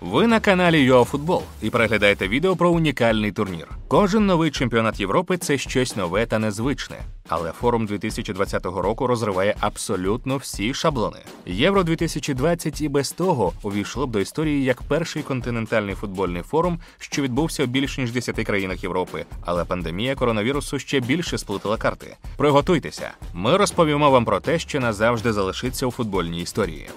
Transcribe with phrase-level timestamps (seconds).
[0.00, 3.68] Ви на каналі UAFootball і переглядаєте відео про унікальний турнір.
[3.88, 6.96] Кожен новий чемпіонат Європи це щось нове та незвичне.
[7.28, 11.18] Але форум 2020 року розриває абсолютно всі шаблони.
[11.46, 17.22] Євро 2020 і без того увійшло б до історії як перший континентальний футбольний форум, що
[17.22, 19.24] відбувся у більш ніж 10 країнах Європи.
[19.44, 22.16] Але пандемія коронавірусу ще більше сплутала карти.
[22.36, 26.88] Приготуйтеся, ми розповімо вам про те, що назавжди залишиться у футбольній історії.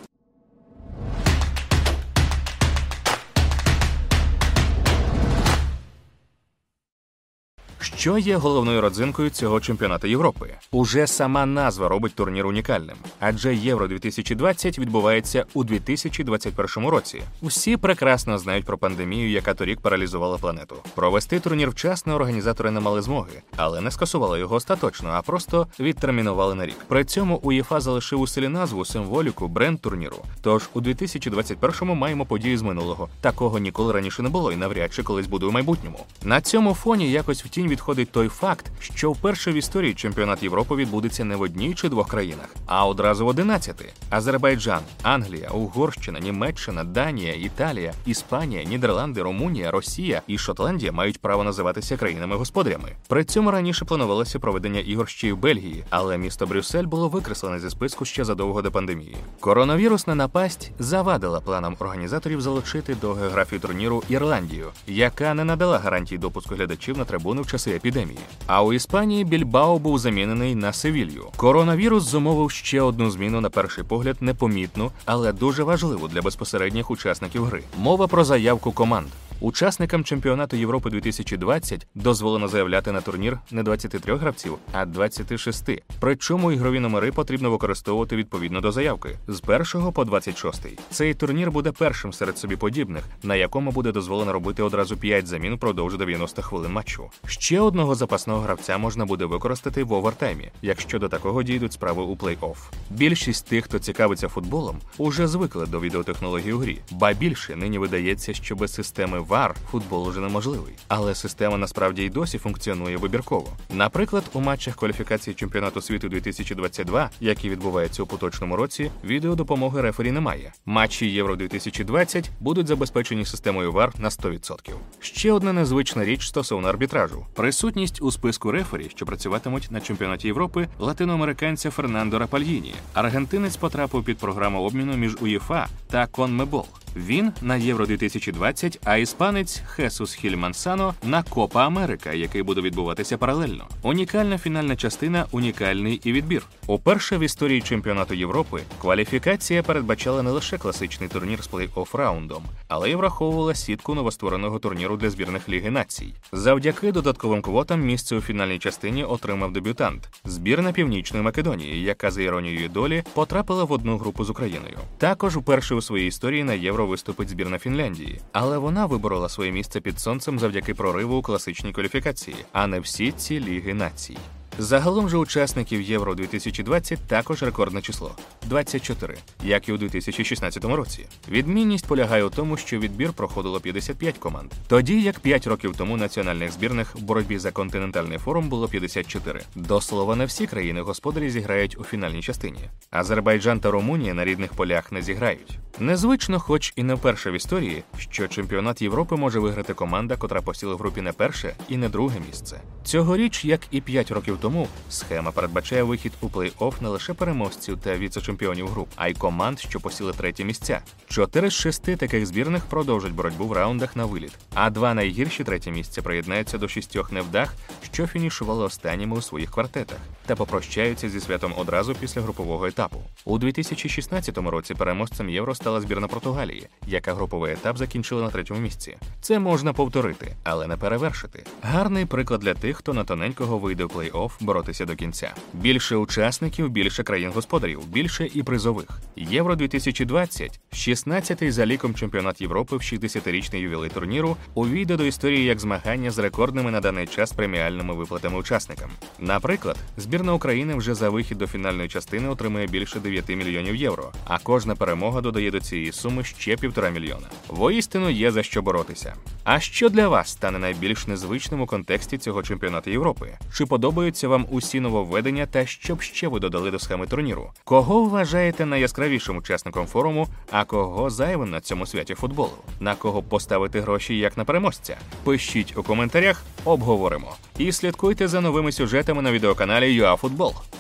[8.02, 10.50] Що є головною родзинкою цього чемпіонату Європи?
[10.72, 17.22] Уже сама назва робить турнір унікальним, адже Євро 2020 відбувається у 2021 році.
[17.42, 20.76] Усі прекрасно знають про пандемію, яка торік паралізувала планету.
[20.96, 26.56] Провести турнір вчасно організатори не мали змоги, але не скасували його остаточно, а просто відтермінували
[26.56, 26.78] на рік.
[26.88, 30.18] При цьому УЄФА залишив у селі назву символіку бренд турніру.
[30.42, 33.10] Тож у 2021-му маємо події з минулого.
[33.22, 36.00] Такого ніколи раніше не було і навряд чи колись буде у майбутньому.
[36.24, 40.76] На цьому фоні якось в тінь відходить той факт, що вперше в історії чемпіонат Європи
[40.76, 43.94] відбудеться не в одній чи двох країнах, а одразу в 11.
[44.10, 51.98] Азербайджан, Англія, Угорщина, Німеччина, Данія, Італія, Іспанія, Нідерланди, Румунія, Росія і Шотландія мають право називатися
[51.98, 52.90] країнами-господарями.
[53.08, 57.60] При цьому раніше планувалося проведення ігор ще й в Бельгії, але місто Брюссель було викреслене
[57.60, 59.18] зі списку ще задовго до пандемії.
[59.40, 66.56] Коронавірусна напасть завадила планам організаторів залучити до географії турніру Ірландію, яка не надала гарантій допуску
[66.56, 68.20] глядачів на трибуни в часи епідемії.
[68.48, 71.28] А у Іспанії Більбао був замінений на Севілью.
[71.36, 77.46] Коронавірус зумовив ще одну зміну на перший погляд непомітну, але дуже важливу для безпосередніх учасників
[77.46, 77.64] гри.
[77.78, 79.08] Мова про заявку команд.
[79.44, 85.70] Учасникам чемпіонату Європи 2020 дозволено заявляти на турнір не 23 гравців, а 26.
[86.00, 89.42] Причому ігрові номери потрібно використовувати відповідно до заявки з
[89.76, 90.68] 1 по 26.
[90.90, 95.56] Цей турнір буде першим серед собі подібних, на якому буде дозволено робити одразу 5 замін
[95.56, 97.10] впродовж 90 хвилин матчу.
[97.26, 102.16] Ще одного запасного гравця можна буде використати в овертаймі, якщо до такого дійдуть справи у
[102.16, 102.58] плей-офф.
[102.90, 108.34] Більшість тих, хто цікавиться футболом, уже звикли до відеотехнологій у грі, ба більше нині видається,
[108.34, 110.74] що без системи VAR футбол уже неможливий.
[110.88, 113.48] Але система насправді й досі функціонує вибірково.
[113.70, 120.54] Наприклад, у матчах кваліфікації чемпіонату світу 2022, які відбуваються у поточному році, відеодопомоги рефері немає.
[120.66, 124.74] Матчі Євро 2020 будуть забезпечені системою VAR на 100%.
[125.00, 130.68] Ще одна незвична річ стосовно арбітражу: присутність у списку рефері, що працюватимуть на чемпіонаті Європи,
[130.80, 132.74] латиноамериканця Фернандо Рапальїні.
[132.94, 136.66] Аргентинець потрапив під програму обміну між УЄФА та Конмебол.
[136.96, 143.68] Він на Євро 2020, а іспанець Хесус Хільмансано на Копа Америка, який буде відбуватися паралельно.
[143.82, 146.44] Унікальна фінальна частина, унікальний і відбір.
[146.68, 152.90] Уперше в історії чемпіонату Європи кваліфікація передбачала не лише класичний турнір з плей-офф раундом, але
[152.90, 156.14] й враховувала сітку новоствореного турніру для збірних Ліги націй.
[156.32, 162.70] Завдяки додатковим квотам місце у фінальній частині отримав дебютант збірна Північної Македонії, яка за іронією
[162.70, 164.78] долі потрапила в одну групу з Україною.
[164.98, 169.82] Також вперше у своїй історії на євро виступить збірна Фінляндії, але вона виборола своє місце
[169.82, 174.18] під сонцем завдяки прориву у класичній кваліфікації, а не всі ці ліги націй.
[174.58, 178.12] Загалом же учасників Євро 2020 також рекордне число
[178.48, 181.06] 24, як і у 2016 році.
[181.30, 186.52] Відмінність полягає у тому, що відбір проходило 55 команд, тоді як 5 років тому національних
[186.52, 189.42] збірних в боротьбі за континентальний форум було 54.
[189.56, 192.60] До слова, не всі країни господарі зіграють у фінальній частині.
[192.92, 195.60] Азербайджан та Румунія на рідних полях не зіграють.
[195.80, 200.76] Незвично, хоч і не вперше в історії, що чемпіонат Європи може виграти команда, котра посіла
[200.76, 202.62] в групі не перше і не друге місце.
[202.84, 207.98] Цьогоріч, як і 5 років тому, схема передбачає вихід у плей-офф не лише переможців та
[207.98, 210.82] віце-чемпіонів груп, а й команд, що посіли треті місця.
[211.08, 215.72] Чотири з шести таких збірних продовжать боротьбу в раундах на виліт, а два найгірші треті
[215.72, 217.54] місця приєднаються до шістьох невдах,
[217.92, 219.98] що фінішували останніми у своїх квартетах,
[220.32, 222.98] та попрощаються зі святом одразу після групового етапу.
[223.26, 228.98] У 2016 році переможцем євро стала збірна Португалії, яка груповий етап закінчила на третьому місці.
[229.22, 231.44] Це можна повторити, але не перевершити.
[231.62, 235.34] Гарний приклад для тих, хто на тоненького вийде в плей-офф боротися до кінця.
[235.54, 238.90] Більше учасників, більше країн-господарів, більше і призових.
[239.16, 245.60] Євро 2020– 16-й за ліком чемпіонат Європи в 60-річний ювілей турніру, увійде до історії як
[245.60, 248.90] змагання з рекордними на даний час преміальними виплатами учасникам.
[249.20, 254.38] Наприклад, збірна України вже за вихід до фінальної частини отримує більше 9 мільйонів євро, а
[254.40, 257.28] кожна перемога додає до цієї суми ще півтора мільйона.
[257.48, 259.16] Воістину є за що боротися.
[259.44, 263.38] А що для вас стане найбільш незвичним у контексті цього чемпіонату Європи?
[263.54, 267.52] Чи подобаються вам усі нововведення та що б ще ви додали до схеми турніру?
[267.64, 272.54] Кого вважаєте найяскравішим учасником форуму, а кого зайвим на цьому святі футболу?
[272.80, 274.98] На кого поставити гроші як на переможця?
[275.24, 277.36] Пишіть у коментарях, обговоримо.
[277.58, 280.54] І слідкуйте за новими сюжетами на відеоканалі ЮАФутбол.